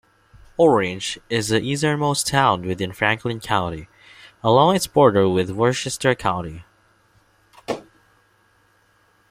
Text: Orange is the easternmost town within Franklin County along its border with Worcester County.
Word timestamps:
Orange 0.57 1.19
is 1.29 1.49
the 1.49 1.61
easternmost 1.61 2.25
town 2.25 2.63
within 2.65 2.91
Franklin 2.91 3.39
County 3.39 3.87
along 4.43 4.75
its 4.75 4.87
border 4.87 5.29
with 5.29 5.51
Worcester 5.51 6.15
County. 6.15 6.65